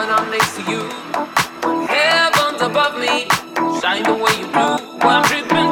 [0.00, 0.82] when I'm next to you.
[1.62, 3.28] when Heavens above me,
[3.80, 5.06] shine the way you do.
[5.06, 5.69] I'm tripping.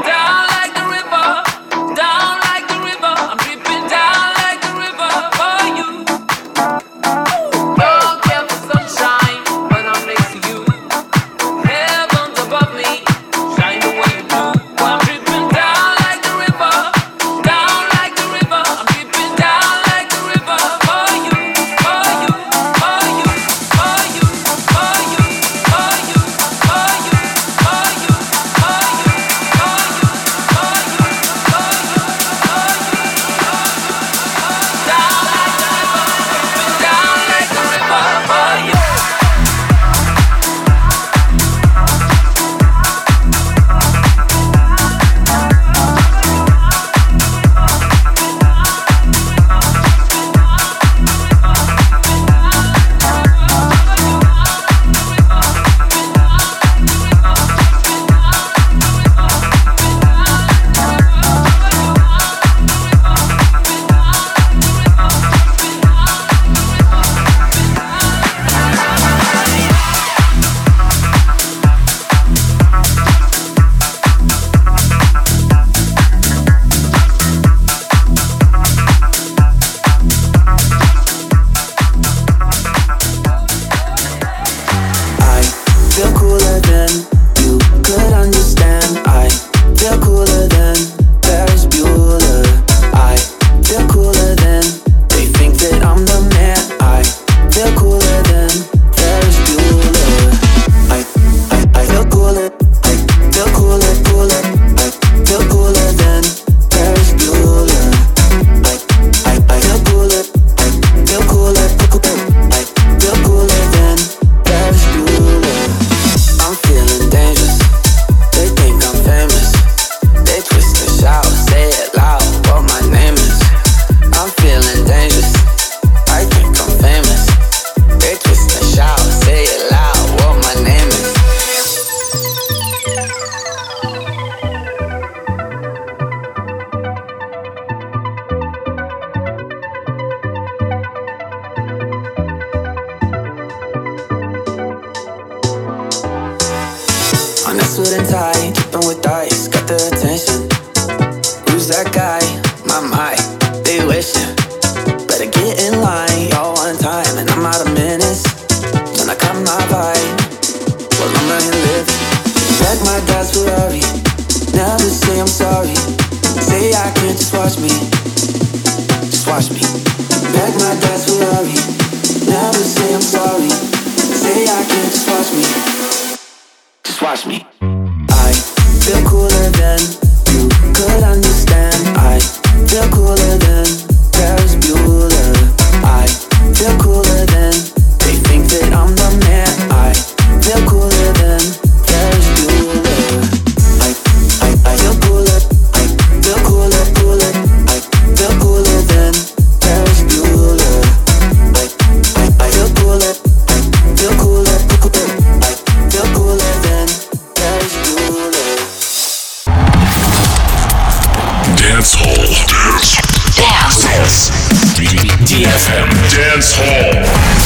[215.58, 217.37] FM Dance Hall.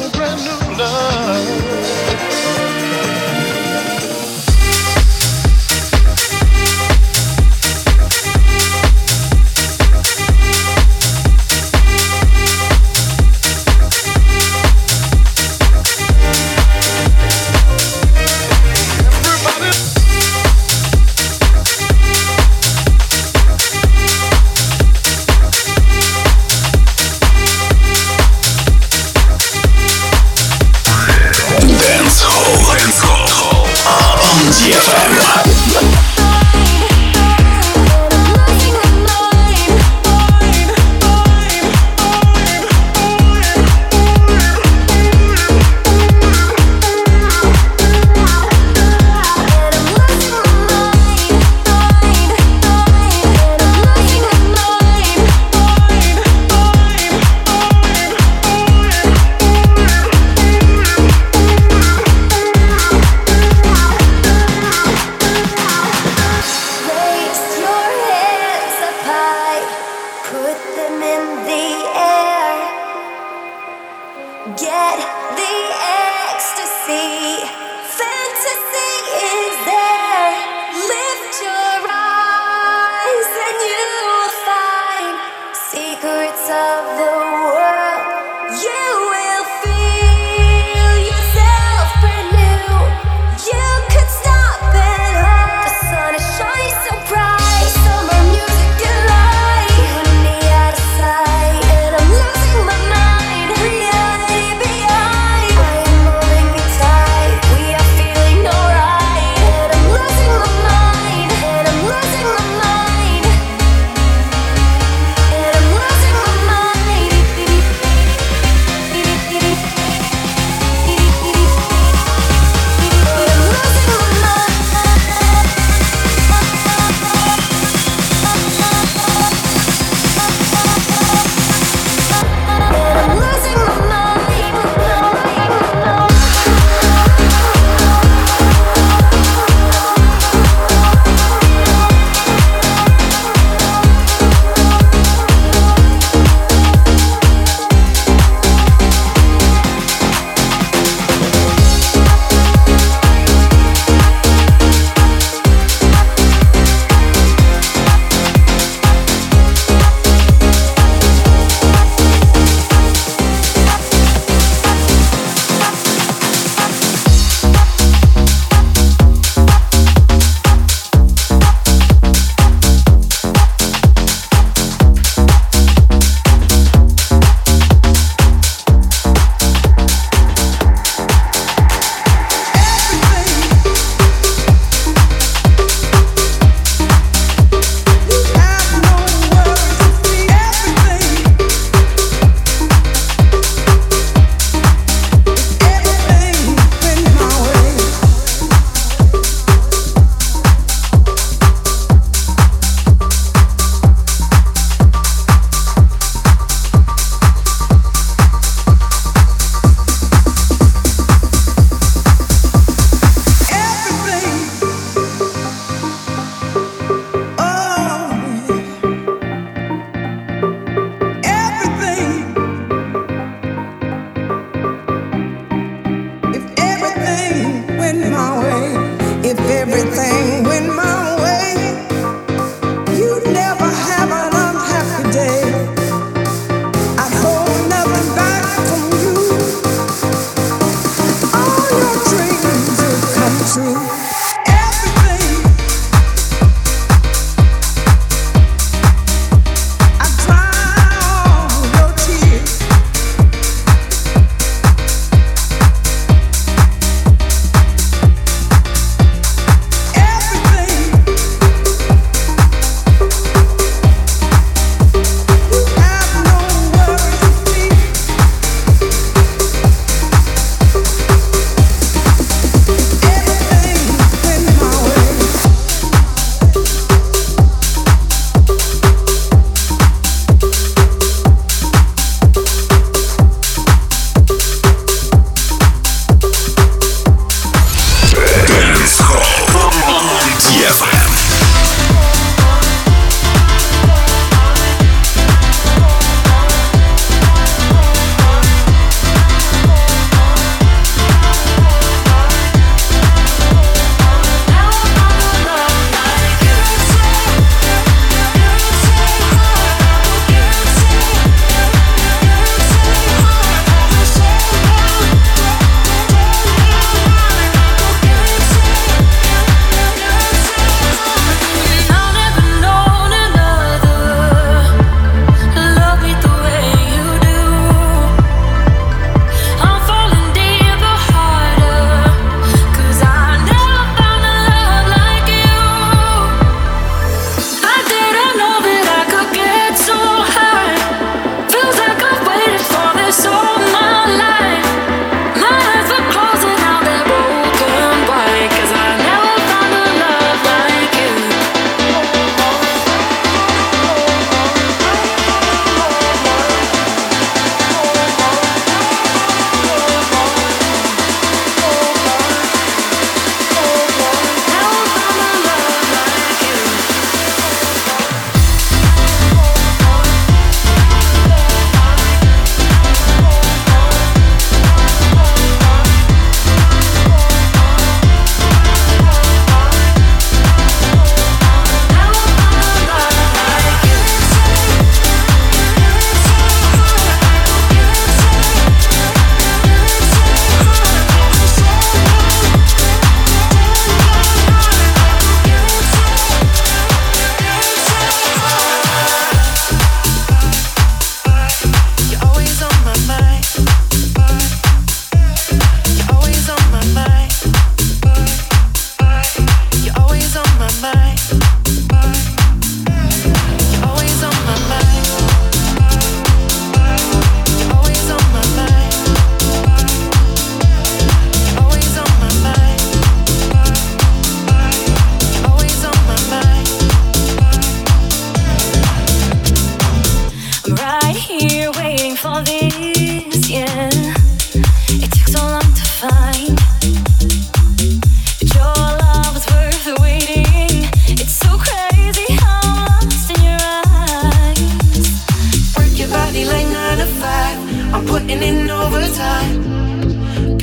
[0.00, 1.83] a brand new love.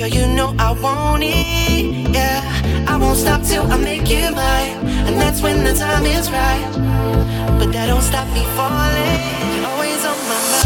[0.01, 2.41] Girl, you know I want it, yeah.
[2.87, 6.71] I won't stop till I make you mine, and that's when the time is right.
[7.59, 10.60] But that don't stop me falling, always on my mind.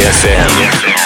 [0.00, 0.97] FM.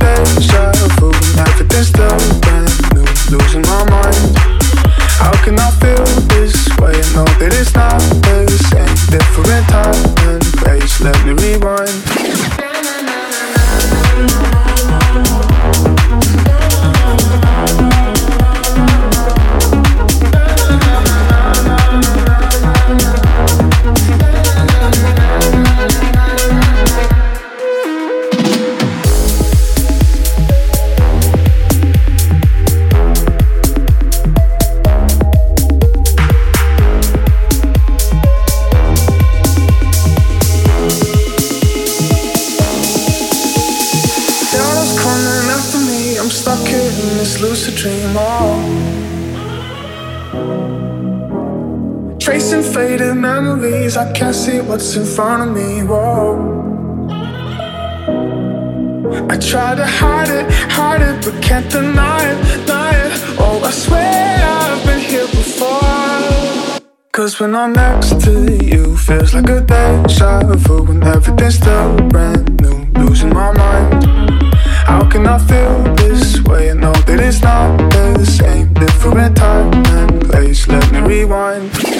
[0.00, 0.83] attention.
[54.96, 56.36] in front of me, whoa.
[59.28, 63.12] I try to hide it, hide it, but can't deny it, deny it.
[63.38, 66.80] Oh, I swear I've been here before.
[67.12, 72.60] Cause when I'm next to you, feels like a deja vu when everything's still brand
[72.60, 72.86] new.
[73.02, 74.04] Losing my mind.
[74.86, 76.70] How can I feel this way?
[76.70, 78.72] I know that it's not the same.
[78.74, 80.68] Different time and place.
[80.68, 81.93] Let me rewind.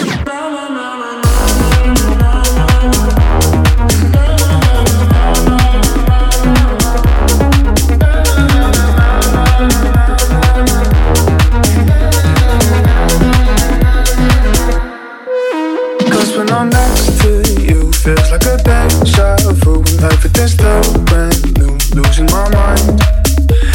[18.04, 19.34] Feels like a deja
[19.64, 19.80] vu.
[20.04, 21.72] Everything's still brand new.
[21.96, 23.00] Losing my mind.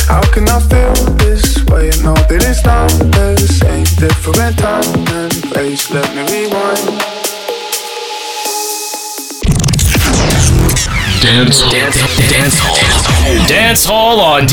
[0.05, 1.89] How can I feel this way?
[1.89, 3.85] I know that it's not the same.
[3.97, 4.85] Different time
[5.17, 5.89] and place.
[5.89, 7.01] Let me rewind.
[11.25, 11.97] Dance, dance,
[12.29, 13.47] dance hall.
[13.47, 14.45] Dance hall on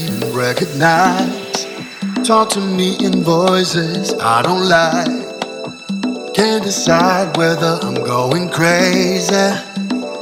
[0.06, 1.66] even recognize.
[2.24, 5.39] talk to me in voices I don't like.
[6.36, 9.34] Can't decide whether I'm going crazy.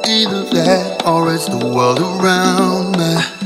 [0.07, 3.38] Either that or it's the world around me.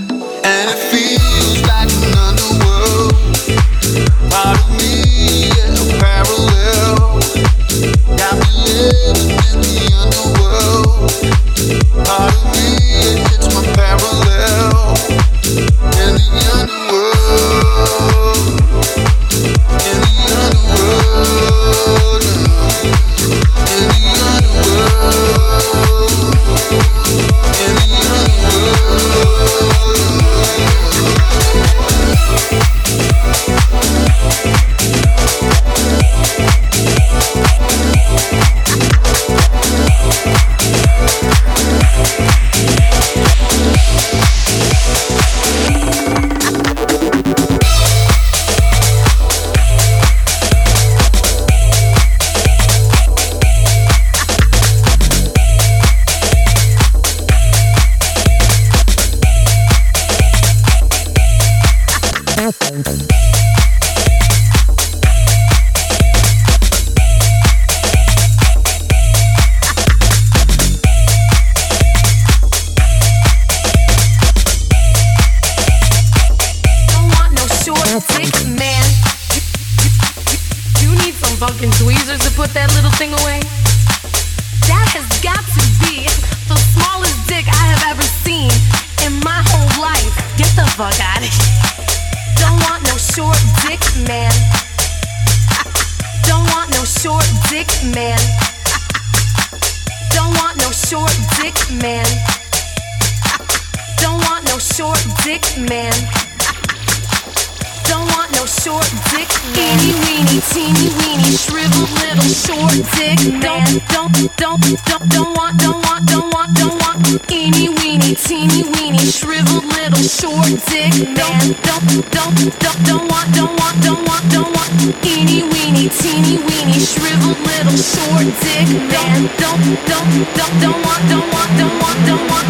[117.30, 121.53] Eeny weeny, teeny weeny, shriveled little short dick, man.
[121.61, 124.74] Don't, don't, don't, don't want, don't want, don't want, don't want.
[125.05, 129.30] Eeny weeny, teeny weeny, shriveled little short dick, man.
[129.38, 132.43] Don't, don't, don't, don't want, don't want, don't want, don't want.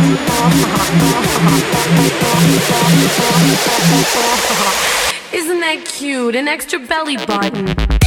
[5.34, 6.36] Isn't that cute?
[6.36, 8.03] An extra belly button.